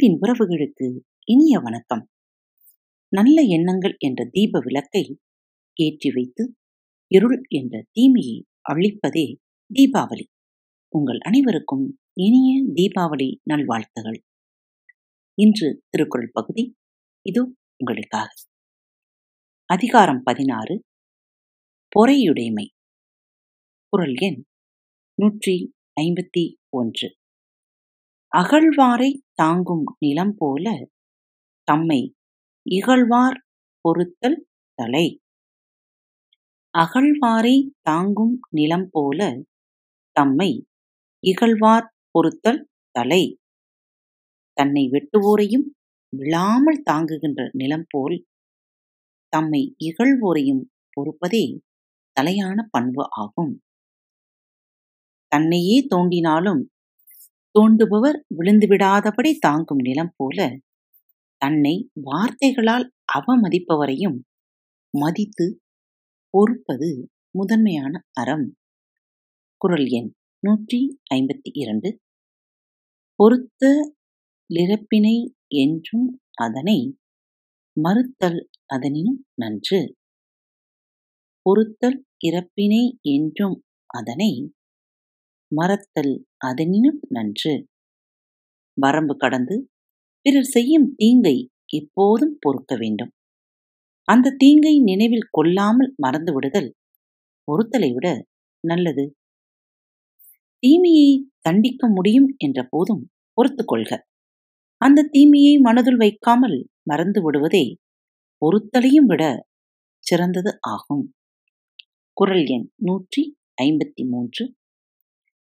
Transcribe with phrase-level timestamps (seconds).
[0.00, 2.08] அன்பின் உறவுகளுக்கு இனிய வணக்கம்.
[3.08, 5.20] நல்ல எண்ணங்கள் என்ற தீப விளக்கை
[5.80, 6.56] ஏற்றி வைத்து
[7.06, 9.36] இருள் என்ற தீமையை அழிப்பதே
[9.74, 10.24] தீபாவளி.
[10.88, 14.22] உங்கள் அனைவருக்கும் இனிய தீபாவளி நல்வாழ்த்துகள்.
[15.34, 16.76] இன்று திருக்குறள் பகுதி
[17.22, 18.28] இது உங்களுக்காக.
[19.64, 20.84] அதிகாரம் பதினாறு
[21.96, 22.66] பொறையுடைமை.
[23.88, 24.44] குரல் எண்
[25.14, 27.19] நூற்றி ஐம்பத்தி ஒன்று.
[28.32, 30.66] அகழ்வாரை தாங்கும் நிலம் போல
[31.68, 32.00] தம்மை
[32.66, 33.38] இகழ்வார்
[33.84, 34.38] பொறுத்தல்
[34.78, 35.06] தலை.
[36.74, 39.20] அகழ்வாரை தாங்கும் நிலம் போல
[40.16, 40.50] தம்மை
[41.22, 42.62] இகழ்வார் பொறுத்தல்
[42.94, 43.22] தலை.
[44.56, 45.66] தன்னை வெட்டுவோரையும்
[46.12, 48.16] விழாமல் தாங்குகின்ற நிலம் போல்
[49.32, 50.62] தம்மை இகழ்வோரையும்
[50.96, 51.44] பொறுப்பதே
[52.16, 53.52] தலையான பண்பு ஆகும்.
[55.32, 56.62] தன்னையே தோண்டினாலும்
[57.54, 60.38] தோண்டுபவர் விழுந்துவிடாதபடி தாங்கும் நிலம் போல
[61.42, 64.18] தன்னை வார்த்தைகளால் அவமதிப்பவரையும்
[64.94, 65.46] மதித்து
[66.34, 66.88] பொறுப்பது
[67.30, 68.46] முதன்மையான அறம்.
[69.60, 70.10] குரல் எண்
[70.42, 70.80] நூற்றி
[71.14, 71.90] ஐம்பத்தி இரண்டு.
[73.18, 73.64] பொறுத்த
[74.50, 75.16] லிறப்பினை
[75.56, 76.08] என்றும்
[76.38, 76.78] அதனை
[77.76, 79.80] மறுத்தல் அதனினும் நன்று.
[81.46, 83.58] பொறுத்தல் இறப்பினை என்றும்
[83.90, 84.32] அதனை
[85.50, 87.52] மறத்தல் அதனினும் நன்று.
[88.76, 89.56] வரம்பு கடந்து
[90.26, 93.12] பிறர் செய்யும் தீங்கை எப்போதும் பொறுக்க வேண்டும்.
[94.08, 96.70] அந்த தீங்கை நினைவில் கொள்ளாமல் மறந்து விடுதல்
[97.48, 98.08] பொறுத்தலை விட
[98.64, 99.04] நல்லது.
[100.62, 103.02] தீமையை தண்டிக்க முடியும் என்ற போதும்
[103.38, 103.92] பொறுத்து கொள்க.
[104.80, 107.64] அந்த தீமையை மனதில் வைக்காமல் மறந்து விடுவதே
[108.42, 109.24] பொறுத்தலையும் விட
[110.04, 111.04] சிறந்தது ஆகும்.
[112.16, 113.22] குரல் எண் நூற்றி
[113.62, 114.44] ஐம்பத்தி மூன்று.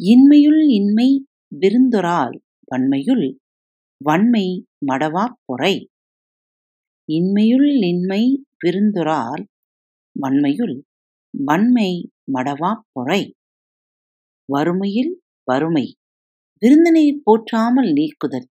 [0.00, 1.06] இன்மையுள் இன்மை
[1.52, 2.36] விருந்தொரால்
[2.68, 3.24] வன்மையுள்
[4.00, 4.44] வன்மை
[4.86, 5.72] மடவாப் பொறை.
[7.08, 8.20] இன்மையுள் இன்மை
[8.64, 9.42] விருந்தொரால்
[10.16, 10.74] வன்மையுள்
[11.34, 11.90] வன்மை
[12.32, 13.20] மடவா பொறை.
[14.48, 15.12] வறுமையில்
[15.46, 15.86] வறுமை
[16.62, 18.48] விருந்தினை போற்றாமல் நீக்குதல்.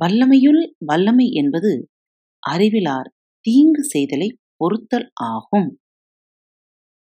[0.00, 1.72] வல்லமையுள் வல்லமை என்பது
[2.42, 3.10] அறிவிலார்
[3.46, 5.70] தீங்கு செய்தலை பொறுத்தல் ஆகும்.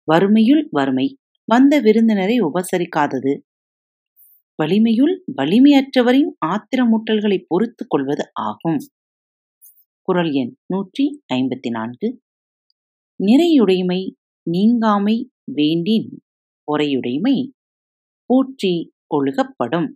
[0.09, 1.07] வறுமையுள் வறுமை
[1.49, 3.33] வந்த விருந்தினரை உபசரிக்காதது
[4.59, 8.79] வலிமையுள் வலிமையற்றவரின் ஆத்திரமூட்டல்களை பொறுத்து கொள்வது ஆகும்.
[10.09, 11.05] குரல் எண் நூற்றி
[11.35, 12.09] ஐம்பத்தி நான்கு
[13.21, 14.01] நிறையுடைமை
[14.47, 15.17] நீங்காமை
[15.53, 16.09] வேண்டின்
[16.69, 17.37] பொறையுடைமை
[18.31, 18.73] போற்றி
[19.17, 19.89] ஒழுகப்படும்.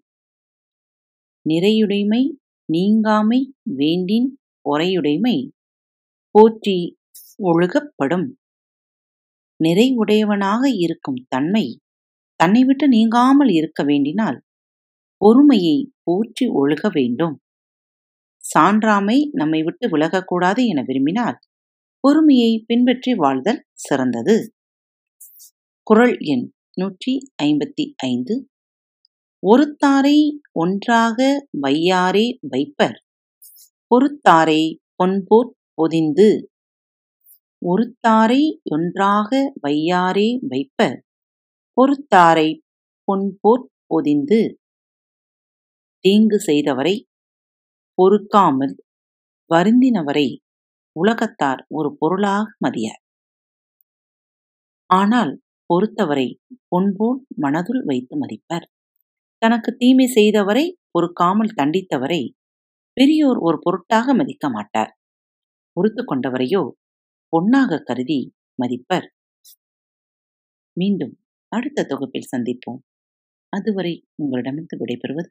[1.47, 2.23] நிறையுடைமை
[2.69, 3.41] நீங்காமை
[3.79, 4.29] வேண்டின்
[4.65, 5.37] பொறையுடைமை
[6.35, 6.79] போற்றி
[7.43, 8.27] ஒழுகப்படும்.
[9.61, 11.65] நிறைவுடையவனாக இருக்கும் தன்மை
[12.41, 14.39] தன்னை விட்டு நீங்காமல் இருக்க வேண்டினால்
[15.21, 17.37] பொறுமையை போற்றி ஒழுக வேண்டும்.
[18.45, 21.39] சான்றாமை நம்மை விட்டு விலகக்கூடாது என விரும்பினால்
[22.05, 24.37] பொறுமையை பின்பற்றி வாழ்தல் சிறந்தது.
[25.87, 27.13] குரல் எண் நூற்றி
[27.43, 28.35] ஐம்பத்தி ஐந்து.
[29.43, 30.19] ஒருத்தாரை
[30.57, 31.19] ஒன்றாக
[31.63, 32.99] வையாரே வைப்பர்
[33.91, 34.63] பொறுத்தாரை
[34.97, 36.29] பொன்போற் பொதிந்து
[37.63, 39.31] ஒருத்தாரை ஒன்றாக
[39.63, 40.99] வையாரே வைப்பர்
[41.77, 42.49] பொறுத்தாரை
[43.09, 44.41] பொன்போற் பொதிந்து
[46.05, 46.95] தீங்கு செய்தவரை
[47.99, 48.75] பொறுக்காமல்
[49.51, 50.29] வருந்தினவரை
[50.97, 53.03] உலகத்தார் ஒரு பொருளாக மதியார்.
[54.91, 55.33] ஆனால்
[55.71, 56.27] பொறுத்தவரை
[56.69, 58.67] பொன்போல் மனதுள் வைத்து மதிப்பர்.
[59.43, 62.23] தனக்கு தீமை செய்தவரை பொறுக்காமல் தண்டித்தவரை
[62.97, 64.93] பெரியோர் ஒரு பொருட்டாக மதிக்க மாட்டார்.
[65.77, 66.63] பொறுத்து கொண்டவரையோ
[67.33, 68.21] பொன்னாக கருதி
[68.59, 69.07] மதிப்பர்.
[70.77, 71.15] மீண்டும்
[71.53, 72.81] அடுத்த தொகுப்பில் சந்திப்போம்.
[73.53, 75.31] அதுவரை உங்களிடமிருந்து விடைபெறுவது